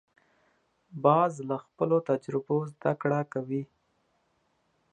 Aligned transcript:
باز 1.03 1.33
له 1.49 1.55
خپلو 1.65 1.97
تجربو 2.09 2.57
زده 2.73 2.91
کړه 3.01 3.19
کوي 3.33 3.63